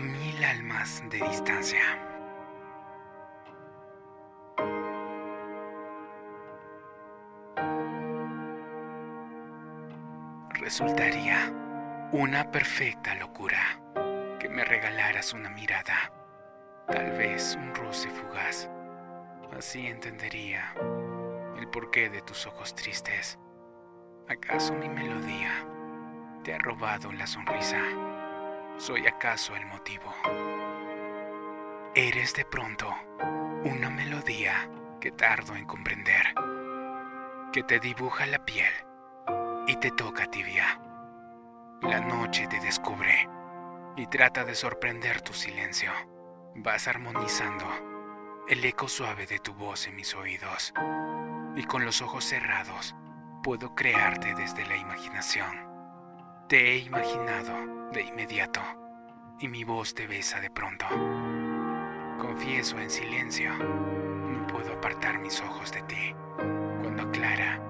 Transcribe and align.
mil 0.00 0.44
almas 0.44 1.02
de 1.10 1.18
distancia. 1.18 1.80
Resultaría 10.54 11.52
una 12.12 12.50
perfecta 12.50 13.14
locura 13.14 13.80
que 14.38 14.48
me 14.48 14.64
regalaras 14.64 15.32
una 15.32 15.48
mirada, 15.48 16.12
tal 16.86 17.10
vez 17.12 17.56
un 17.56 17.74
roce 17.74 18.08
fugaz. 18.10 18.68
Así 19.56 19.86
entendería 19.86 20.74
el 21.58 21.68
porqué 21.68 22.08
de 22.08 22.22
tus 22.22 22.46
ojos 22.46 22.74
tristes. 22.74 23.38
¿Acaso 24.28 24.74
mi 24.74 24.88
melodía 24.88 25.66
te 26.44 26.54
ha 26.54 26.58
robado 26.58 27.10
la 27.12 27.26
sonrisa? 27.26 28.09
¿Soy 28.80 29.06
acaso 29.06 29.54
el 29.54 29.66
motivo? 29.66 30.10
Eres 31.94 32.32
de 32.32 32.46
pronto 32.46 32.88
una 33.62 33.90
melodía 33.90 34.70
que 34.98 35.10
tardo 35.10 35.54
en 35.54 35.66
comprender, 35.66 36.32
que 37.52 37.62
te 37.62 37.78
dibuja 37.78 38.24
la 38.24 38.42
piel 38.42 38.72
y 39.66 39.76
te 39.76 39.90
toca 39.90 40.30
tibia. 40.30 40.80
La 41.82 42.00
noche 42.00 42.46
te 42.46 42.58
descubre 42.60 43.28
y 43.98 44.06
trata 44.06 44.46
de 44.46 44.54
sorprender 44.54 45.20
tu 45.20 45.34
silencio. 45.34 45.92
Vas 46.54 46.88
armonizando 46.88 47.66
el 48.48 48.64
eco 48.64 48.88
suave 48.88 49.26
de 49.26 49.40
tu 49.40 49.52
voz 49.52 49.88
en 49.88 49.96
mis 49.96 50.14
oídos 50.14 50.72
y 51.54 51.64
con 51.64 51.84
los 51.84 52.00
ojos 52.00 52.24
cerrados 52.24 52.96
puedo 53.42 53.74
crearte 53.74 54.34
desde 54.34 54.64
la 54.64 54.78
imaginación. 54.78 55.68
Te 56.48 56.72
he 56.72 56.78
imaginado 56.78 57.79
de 57.92 58.02
inmediato 58.02 58.60
y 59.40 59.48
mi 59.48 59.64
voz 59.64 59.94
te 59.94 60.06
besa 60.06 60.40
de 60.40 60.50
pronto. 60.50 60.86
Confieso 62.18 62.78
en 62.78 62.90
silencio, 62.90 63.52
no 63.54 64.46
puedo 64.46 64.74
apartar 64.74 65.18
mis 65.18 65.40
ojos 65.40 65.72
de 65.72 65.82
ti. 65.82 66.14
Cuando 66.82 67.02
aclara 67.02 67.60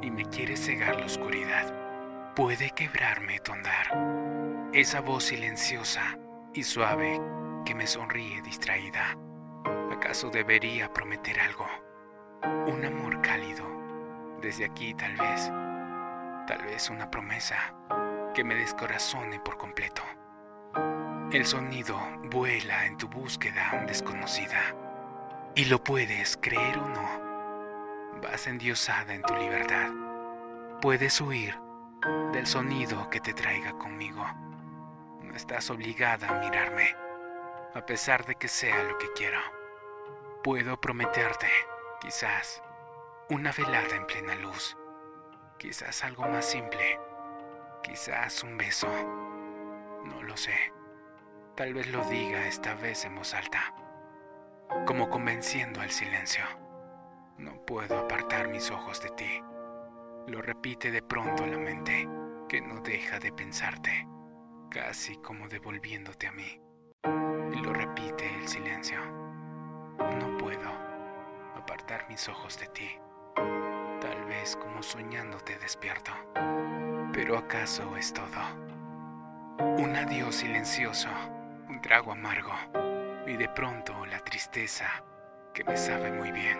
y 0.00 0.10
me 0.10 0.24
quiere 0.24 0.56
cegar 0.56 0.98
la 0.98 1.06
oscuridad, 1.06 2.34
puede 2.34 2.70
quebrarme 2.70 3.38
tu 3.40 3.52
andar. 3.52 4.70
Esa 4.72 5.00
voz 5.00 5.24
silenciosa 5.24 6.18
y 6.54 6.62
suave 6.62 7.20
que 7.64 7.74
me 7.74 7.86
sonríe 7.86 8.42
distraída. 8.42 9.16
¿Acaso 9.92 10.30
debería 10.30 10.92
prometer 10.92 11.38
algo? 11.38 11.66
Un 12.66 12.84
amor 12.84 13.20
cálido. 13.20 13.70
Desde 14.40 14.64
aquí 14.64 14.94
tal 14.94 15.14
vez. 15.16 15.52
Tal 16.48 16.62
vez 16.64 16.90
una 16.90 17.08
promesa 17.08 17.74
que 18.32 18.44
me 18.44 18.54
descorazone 18.54 19.40
por 19.40 19.58
completo. 19.58 20.02
El 21.32 21.44
sonido 21.44 21.98
vuela 22.30 22.86
en 22.86 22.96
tu 22.96 23.08
búsqueda 23.08 23.84
desconocida. 23.86 24.74
Y 25.54 25.66
lo 25.66 25.82
puedes 25.82 26.38
creer 26.38 26.78
o 26.78 26.88
no. 26.88 28.20
Vas 28.22 28.46
endiosada 28.46 29.14
en 29.14 29.22
tu 29.22 29.34
libertad. 29.36 29.90
Puedes 30.80 31.20
huir 31.20 31.58
del 32.32 32.46
sonido 32.46 33.10
que 33.10 33.20
te 33.20 33.34
traiga 33.34 33.72
conmigo. 33.78 34.24
No 35.22 35.34
estás 35.34 35.70
obligada 35.70 36.28
a 36.28 36.40
mirarme, 36.40 36.96
a 37.74 37.84
pesar 37.84 38.24
de 38.24 38.34
que 38.36 38.48
sea 38.48 38.82
lo 38.84 38.96
que 38.98 39.12
quiero. 39.12 39.40
Puedo 40.42 40.80
prometerte, 40.80 41.48
quizás, 42.00 42.62
una 43.28 43.52
velada 43.52 43.94
en 43.94 44.06
plena 44.06 44.34
luz. 44.36 44.76
Quizás 45.58 46.02
algo 46.02 46.26
más 46.28 46.44
simple 46.44 46.98
Quizás 47.82 48.44
un 48.44 48.56
beso. 48.56 48.88
No 50.04 50.22
lo 50.22 50.36
sé. 50.36 50.54
Tal 51.56 51.74
vez 51.74 51.90
lo 51.92 52.04
diga 52.04 52.46
esta 52.46 52.74
vez 52.74 53.04
en 53.04 53.16
voz 53.16 53.34
alta, 53.34 53.74
como 54.86 55.10
convenciendo 55.10 55.80
al 55.80 55.90
silencio. 55.90 56.44
No 57.38 57.64
puedo 57.66 57.98
apartar 57.98 58.48
mis 58.48 58.70
ojos 58.70 59.02
de 59.02 59.10
ti. 59.10 59.42
Lo 60.28 60.40
repite 60.40 60.90
de 60.90 61.02
pronto 61.02 61.44
la 61.44 61.58
mente, 61.58 62.08
que 62.48 62.60
no 62.60 62.80
deja 62.80 63.18
de 63.18 63.32
pensarte, 63.32 64.06
casi 64.70 65.16
como 65.16 65.48
devolviéndote 65.48 66.28
a 66.28 66.32
mí. 66.32 66.60
Y 67.52 67.56
lo 67.56 67.72
repite 67.72 68.32
el 68.36 68.48
silencio. 68.48 68.98
No 70.20 70.38
puedo 70.38 70.70
apartar 71.56 72.08
mis 72.08 72.28
ojos 72.28 72.58
de 72.58 72.66
ti, 72.68 72.98
tal 74.00 74.24
vez 74.26 74.56
como 74.56 74.82
soñándote 74.82 75.58
despierto. 75.58 76.12
Pero 77.12 77.36
acaso 77.36 77.94
es 77.98 78.14
todo. 78.14 78.40
Un 79.76 79.94
adiós 79.96 80.36
silencioso, 80.36 81.10
un 81.68 81.82
trago 81.82 82.12
amargo 82.12 82.52
y 83.26 83.36
de 83.36 83.50
pronto 83.50 84.06
la 84.06 84.18
tristeza 84.20 85.04
que 85.52 85.62
me 85.62 85.76
sabe 85.76 86.10
muy 86.10 86.32
bien. 86.32 86.58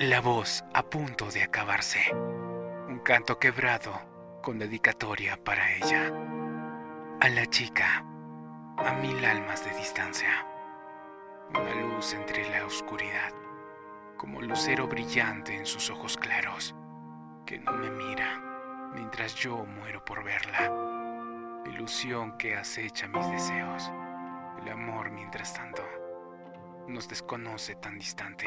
La 0.00 0.20
voz 0.20 0.64
a 0.74 0.82
punto 0.82 1.30
de 1.30 1.44
acabarse. 1.44 2.14
Un 2.14 3.00
canto 3.02 3.38
quebrado 3.38 4.02
con 4.42 4.58
dedicatoria 4.58 5.42
para 5.42 5.72
ella. 5.76 6.12
A 7.20 7.28
la 7.30 7.46
chica, 7.46 8.04
a 8.76 8.92
mil 9.00 9.24
almas 9.24 9.64
de 9.64 9.74
distancia. 9.78 10.46
Una 11.48 11.74
luz 11.74 12.12
entre 12.12 12.50
la 12.50 12.66
oscuridad, 12.66 13.32
como 14.18 14.42
lucero 14.42 14.86
brillante 14.88 15.56
en 15.56 15.64
sus 15.64 15.88
ojos 15.88 16.18
claros, 16.18 16.74
que 17.46 17.58
no 17.58 17.72
me 17.72 17.88
mira 17.90 18.53
mientras 18.94 19.34
yo 19.34 19.64
muero 19.66 20.04
por 20.04 20.24
verla. 20.24 20.70
ilusión 21.66 22.38
que 22.38 22.56
acecha 22.56 23.08
mis 23.08 23.28
deseos. 23.30 23.90
El 24.62 24.70
amor, 24.70 25.10
mientras 25.10 25.52
tanto, 25.54 25.82
nos 26.86 27.08
desconoce 27.08 27.74
tan 27.74 27.98
distante. 27.98 28.46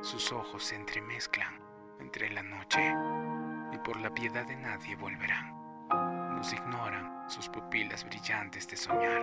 Sus 0.00 0.32
ojos 0.32 0.64
se 0.64 0.76
entremezclan 0.76 1.60
entre 2.00 2.30
la 2.30 2.42
noche 2.42 2.94
y 3.72 3.78
por 3.78 4.00
la 4.00 4.12
piedad 4.14 4.46
de 4.46 4.56
nadie 4.56 4.96
volverán. 4.96 5.54
Nos 6.36 6.52
ignoran 6.52 7.28
sus 7.28 7.48
pupilas 7.48 8.04
brillantes 8.04 8.66
de 8.68 8.76
soñar. 8.76 9.22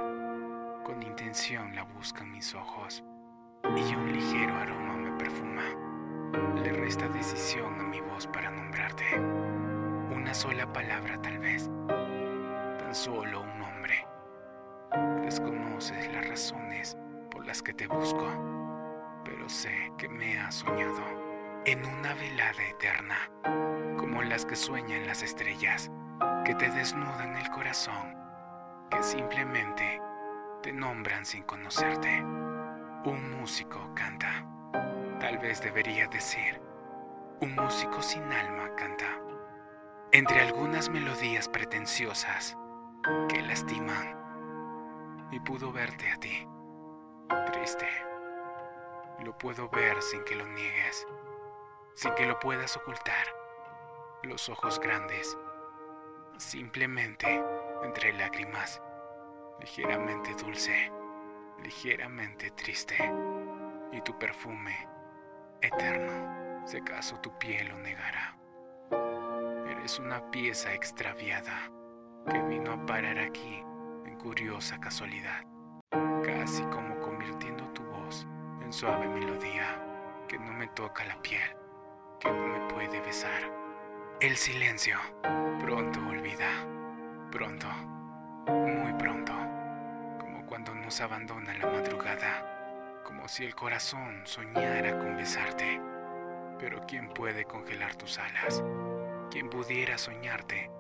Con 0.84 1.02
intención 1.02 1.76
la 1.76 1.84
buscan 1.84 2.32
mis 2.32 2.54
ojos 2.54 3.04
y 3.64 3.96
un 3.96 4.14
ligero 4.14 4.56
aroma 4.56 4.96
me 4.96 5.12
perfuma. 5.18 5.64
Le 6.62 6.72
resta 6.74 7.08
decisión 7.10 7.80
a 7.80 7.84
mi 7.84 8.00
voz 8.02 8.28
para 8.28 8.52
nombrarte 8.52 9.57
una 10.28 10.34
sola 10.34 10.74
palabra 10.74 11.18
tal 11.22 11.40
vez, 11.40 11.70
tan 11.88 12.94
solo 12.94 13.44
un 13.44 13.60
nombre. 13.60 14.06
Desconoces 15.22 16.12
las 16.12 16.28
razones 16.28 16.98
por 17.32 17.46
las 17.46 17.64
que 17.64 17.74
te 17.74 17.88
busco, 17.88 18.28
pero 19.24 19.48
sé 19.48 19.94
que 19.98 20.10
me 20.10 20.38
has 20.38 20.56
soñado 20.56 21.02
en 21.64 21.86
una 21.86 22.14
velada 22.16 22.62
eterna, 22.62 23.32
como 23.98 24.22
las 24.22 24.44
que 24.44 24.58
sueñan 24.58 25.08
las 25.08 25.24
estrellas, 25.24 25.90
que 26.44 26.56
te 26.56 26.70
desnudan 26.72 27.38
el 27.38 27.50
corazón, 27.50 28.14
que 28.92 29.02
simplemente 29.04 30.02
te 30.62 30.74
nombran 30.74 31.26
sin 31.26 31.44
conocerte. 31.44 32.20
Un 32.20 33.32
músico 33.40 33.92
canta, 33.96 34.46
tal 35.22 35.38
vez 35.38 35.62
debería 35.62 36.06
decir, 36.10 36.62
un 37.40 37.56
músico 37.56 38.02
sin 38.02 38.24
alma 38.24 38.76
canta 38.76 39.22
entre 40.14 40.42
algunas 40.42 40.90
melodías 40.90 41.50
pretenciosas 41.50 42.58
que 43.30 43.42
lastiman. 43.42 44.16
Y 45.32 45.40
pudo 45.42 45.74
verte 45.74 46.10
a 46.10 46.18
ti, 46.18 46.48
triste. 47.52 47.88
Lo 49.20 49.38
puedo 49.38 49.68
ver 49.70 50.02
sin 50.02 50.24
que 50.24 50.36
lo 50.36 50.48
niegues, 50.48 51.06
sin 51.96 52.14
que 52.16 52.26
lo 52.26 52.40
puedas 52.40 52.78
ocultar. 52.78 53.28
Los 54.24 54.48
ojos 54.48 54.80
grandes, 54.80 55.38
simplemente 56.38 57.44
entre 57.84 58.14
lágrimas, 58.14 58.82
ligeramente 59.60 60.34
dulce, 60.36 60.92
ligeramente 61.62 62.52
triste. 62.52 62.96
Y 63.92 64.02
tu 64.02 64.18
perfume, 64.18 64.88
eterno, 65.62 66.66
si 66.66 66.78
acaso 66.78 67.20
tu 67.20 67.38
piel 67.38 67.68
lo 67.68 67.78
negará 67.80 68.37
es 69.88 70.00
una 70.00 70.20
pieza 70.32 70.74
extraviada 70.74 71.72
que 72.30 72.38
vino 72.50 72.74
a 72.74 72.86
parar 72.86 73.18
aquí 73.20 73.64
en 74.06 74.18
curiosa 74.18 74.78
casualidad, 74.82 75.46
casi 76.26 76.62
como 76.64 77.00
convirtiendo 77.00 77.64
tu 77.70 77.84
voz 77.84 78.28
en 78.62 78.74
suave 78.74 79.08
melodía 79.08 79.82
que 80.28 80.38
no 80.40 80.52
me 80.52 80.68
toca 80.68 81.06
la 81.06 81.22
piel, 81.22 81.56
que 82.20 82.30
no 82.30 82.48
me 82.48 82.74
puede 82.74 83.00
besar. 83.00 83.50
El 84.20 84.36
silencio 84.36 84.98
pronto 85.62 86.02
olvida, 86.06 86.52
pronto, 87.32 87.68
muy 88.48 88.92
pronto, 89.00 89.32
como 90.20 90.46
cuando 90.48 90.76
nos 90.76 91.00
abandona 91.00 91.54
la 91.54 91.66
madrugada, 91.66 93.02
como 93.06 93.30
si 93.30 93.46
el 93.46 93.56
corazón 93.56 94.24
soñara 94.26 95.00
con 95.00 95.16
besarte. 95.16 95.80
Pero 96.60 96.82
¿quién 96.86 97.08
puede 97.08 97.46
congelar 97.46 97.96
tus 97.96 98.20
alas? 98.20 98.62
Quien 99.30 99.50
pudiera 99.50 99.98
soñarte 99.98 100.72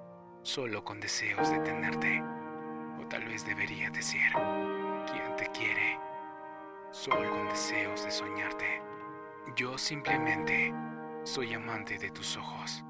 solo 0.48 0.82
con 0.82 1.02
deseos 1.02 1.52
de 1.52 1.60
tenerte, 1.60 2.24
o 3.02 3.06
tal 3.10 3.26
vez 3.26 3.46
debería 3.46 3.90
decir. 3.90 4.32
¿Quién 5.12 5.36
te 5.36 5.48
quiere? 5.48 6.00
Solo 6.92 7.30
con 7.30 7.50
deseos 7.50 8.06
de 8.06 8.12
soñarte. 8.12 8.82
Yo 9.58 9.78
simplemente 9.78 10.74
soy 11.24 11.54
amante 11.54 11.98
de 11.98 12.12
tus 12.12 12.38
ojos 12.38 12.86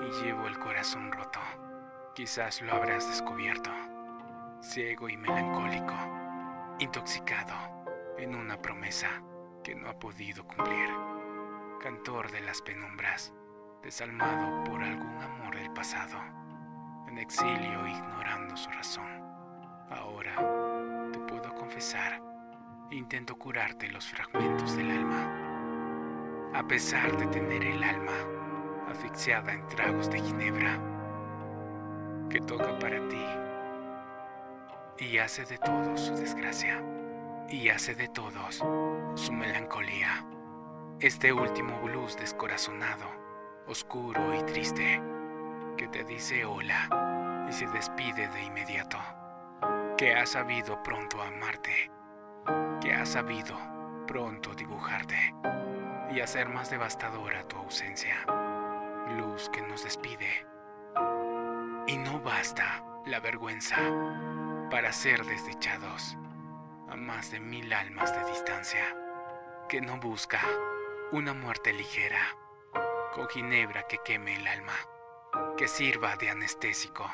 y 0.00 0.24
llevo 0.24 0.46
el 0.46 0.58
corazón 0.58 1.12
roto. 1.12 1.40
Quizás 2.14 2.62
lo 2.62 2.72
habrás 2.72 3.06
descubierto. 3.06 3.70
Ciego 4.62 5.10
y 5.10 5.18
melancólico, 5.18 5.94
intoxicado 6.78 7.54
en 8.16 8.34
una 8.34 8.62
promesa 8.62 9.22
que 9.62 9.74
no 9.74 9.90
ha 9.90 9.98
podido 9.98 10.46
cumplir. 10.46 10.88
Cantor 11.82 12.30
de 12.30 12.40
las 12.40 12.62
penumbras, 12.62 13.34
desalmado 13.84 14.64
por 14.64 14.82
algún 14.82 15.22
amor 15.22 15.54
del 15.54 15.70
pasado, 15.72 16.18
en 17.06 17.18
exilio 17.18 17.86
ignorando 17.86 18.56
su 18.56 18.70
razón. 18.70 19.06
Ahora 19.90 20.34
te 21.12 21.18
puedo 21.20 21.54
confesar, 21.54 22.20
intento 22.90 23.36
curarte 23.36 23.88
los 23.90 24.08
fragmentos 24.08 24.74
del 24.76 24.90
alma. 24.90 26.50
A 26.54 26.66
pesar 26.66 27.14
de 27.18 27.26
tener 27.26 27.62
el 27.62 27.84
alma 27.84 28.16
asfixiada 28.88 29.52
en 29.52 29.66
tragos 29.68 30.10
de 30.10 30.20
ginebra, 30.20 30.80
que 32.30 32.40
toca 32.40 32.78
para 32.78 33.06
ti 33.08 33.26
y 34.98 35.18
hace 35.18 35.44
de 35.44 35.58
todo 35.58 35.96
su 35.98 36.14
desgracia 36.14 36.82
y 37.50 37.68
hace 37.68 37.94
de 37.94 38.08
todos 38.08 38.64
su 39.14 39.32
melancolía. 39.32 40.24
Este 41.00 41.32
último 41.32 41.78
blues 41.82 42.16
descorazonado, 42.16 43.23
oscuro 43.66 44.34
y 44.34 44.42
triste, 44.44 45.02
que 45.76 45.88
te 45.88 46.04
dice 46.04 46.44
hola 46.44 47.46
y 47.48 47.52
se 47.52 47.66
despide 47.68 48.28
de 48.28 48.44
inmediato, 48.44 48.98
que 49.96 50.14
ha 50.14 50.26
sabido 50.26 50.82
pronto 50.82 51.22
amarte, 51.22 51.90
que 52.80 52.92
ha 52.92 53.06
sabido 53.06 53.56
pronto 54.06 54.54
dibujarte 54.54 55.34
y 56.10 56.20
hacer 56.20 56.48
más 56.48 56.70
devastadora 56.70 57.46
tu 57.48 57.56
ausencia, 57.56 58.16
luz 59.16 59.48
que 59.50 59.62
nos 59.62 59.82
despide. 59.84 60.46
Y 61.86 61.96
no 61.98 62.20
basta 62.20 62.84
la 63.06 63.20
vergüenza 63.20 63.76
para 64.70 64.92
ser 64.92 65.24
desdichados 65.24 66.16
a 66.88 66.96
más 66.96 67.30
de 67.30 67.40
mil 67.40 67.72
almas 67.72 68.14
de 68.14 68.30
distancia, 68.30 68.96
que 69.68 69.80
no 69.80 69.98
busca 69.98 70.40
una 71.12 71.34
muerte 71.34 71.72
ligera, 71.72 72.20
con 73.14 73.28
ginebra 73.28 73.86
que 73.86 73.98
queme 74.04 74.34
el 74.34 74.46
alma, 74.48 74.74
que 75.56 75.68
sirva 75.68 76.16
de 76.16 76.30
anestésico, 76.30 77.08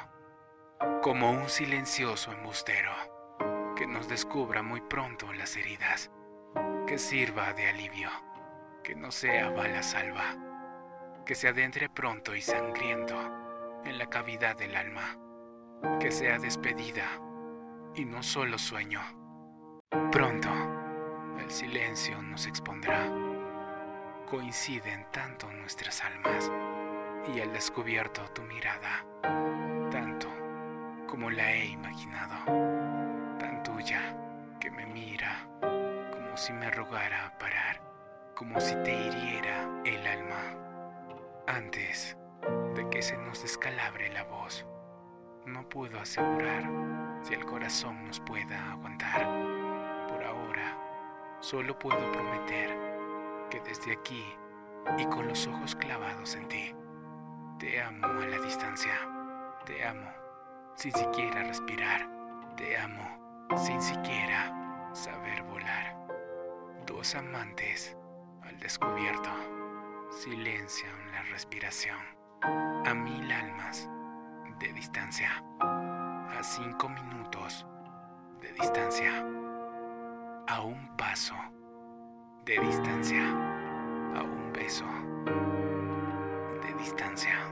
como 1.02 1.30
un 1.30 1.50
silencioso 1.50 2.32
embustero, 2.32 2.90
que 3.76 3.86
nos 3.86 4.08
descubra 4.08 4.62
muy 4.62 4.80
pronto 4.80 5.30
las 5.34 5.56
heridas, 5.56 6.10
que 6.86 6.96
sirva 6.96 7.52
de 7.52 7.68
alivio, 7.68 8.08
que 8.82 8.94
no 8.94 9.10
sea 9.10 9.50
bala 9.50 9.82
salva, 9.82 10.36
que 11.26 11.34
se 11.34 11.48
adentre 11.48 11.90
pronto 11.90 12.34
y 12.34 12.40
sangriento 12.40 13.14
en 13.84 13.98
la 13.98 14.08
cavidad 14.08 14.56
del 14.56 14.76
alma, 14.76 15.18
que 16.00 16.10
sea 16.10 16.38
despedida 16.38 17.20
y 17.94 18.06
no 18.06 18.22
solo 18.22 18.56
sueño 18.56 19.02
Pronto, 20.12 20.48
el 21.40 21.50
silencio 21.50 22.22
nos 22.22 22.46
expondrá. 22.46 23.29
Coinciden 24.30 25.06
tanto 25.10 25.50
nuestras 25.50 26.04
almas 26.04 26.50
y 27.34 27.40
al 27.40 27.52
descubierto 27.52 28.22
tu 28.32 28.42
mirada, 28.42 29.04
tanto 29.90 30.28
como 31.08 31.30
la 31.30 31.52
he 31.52 31.66
imaginado, 31.66 32.36
tan 33.38 33.62
tuya 33.64 34.16
que 34.60 34.70
me 34.70 34.86
mira 34.86 35.48
como 36.12 36.36
si 36.36 36.52
me 36.52 36.70
rogara 36.70 37.36
parar, 37.38 37.80
como 38.36 38.60
si 38.60 38.76
te 38.76 38.92
hiriera 38.92 39.68
el 39.84 40.06
alma. 40.06 40.56
Antes 41.48 42.16
de 42.76 42.88
que 42.88 43.02
se 43.02 43.16
nos 43.16 43.42
descalabre 43.42 44.12
la 44.12 44.22
voz, 44.22 44.64
no 45.44 45.68
puedo 45.68 45.98
asegurar 45.98 46.70
si 47.22 47.34
el 47.34 47.44
corazón 47.44 48.06
nos 48.06 48.20
pueda 48.20 48.70
aguantar 48.72 49.50
Solo 51.40 51.78
puedo 51.78 52.12
prometer 52.12 52.89
que 53.50 53.60
desde 53.60 53.92
aquí 53.92 54.24
y 54.96 55.04
con 55.06 55.28
los 55.28 55.46
ojos 55.46 55.74
clavados 55.74 56.34
en 56.36 56.48
ti, 56.48 56.74
te 57.58 57.82
amo 57.82 58.06
a 58.06 58.26
la 58.26 58.38
distancia, 58.38 58.94
te 59.66 59.84
amo 59.84 60.08
sin 60.76 60.92
siquiera 60.92 61.42
respirar, 61.42 62.08
te 62.56 62.78
amo 62.78 63.48
sin 63.56 63.82
siquiera 63.82 64.90
saber 64.94 65.42
volar. 65.42 65.96
Dos 66.86 67.14
amantes 67.14 67.96
al 68.42 68.58
descubierto 68.60 69.30
silencian 70.10 71.12
la 71.12 71.22
respiración 71.24 71.98
a 72.42 72.94
mil 72.94 73.30
almas 73.30 73.88
de 74.58 74.72
distancia, 74.72 75.44
a 75.60 76.42
cinco 76.42 76.88
minutos 76.88 77.66
de 78.40 78.52
distancia 78.52 79.24
a 80.46 80.62
un 80.62 80.96
paso 80.96 81.34
de 82.50 82.58
distancia, 82.66 83.22
a 84.16 84.24
un 84.24 84.52
beso 84.52 84.84
de 86.66 86.82
distancia. 86.82 87.49